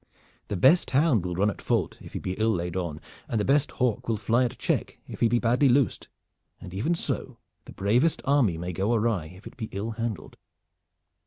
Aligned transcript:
The 0.47 0.57
best 0.57 0.89
hound 0.89 1.23
will 1.27 1.35
run 1.35 1.51
at 1.51 1.61
fault 1.61 1.99
if 2.01 2.13
he 2.13 2.17
be 2.19 2.33
ill 2.39 2.49
laid 2.49 2.75
on, 2.75 2.99
and 3.29 3.39
the 3.39 3.45
best 3.45 3.73
hawk 3.73 4.07
will 4.07 4.17
fly 4.17 4.45
at 4.45 4.57
check 4.57 4.97
if 5.07 5.19
he 5.19 5.27
be 5.27 5.37
badly 5.37 5.69
loosed, 5.69 6.07
and 6.59 6.73
even 6.73 6.95
so 6.95 7.37
the 7.65 7.71
bravest 7.73 8.23
army 8.25 8.57
may 8.57 8.73
go 8.73 8.91
awry 8.95 9.27
if 9.27 9.45
it 9.45 9.55
be 9.57 9.69
ill 9.71 9.91
handled. 9.91 10.37